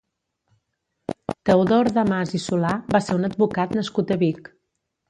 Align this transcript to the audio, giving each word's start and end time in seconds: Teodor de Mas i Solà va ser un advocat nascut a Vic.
Teodor 1.49 1.91
de 1.99 2.07
Mas 2.13 2.35
i 2.41 2.43
Solà 2.47 2.75
va 2.97 3.05
ser 3.11 3.21
un 3.21 3.31
advocat 3.31 3.79
nascut 3.81 4.17
a 4.17 4.21
Vic. 4.27 4.53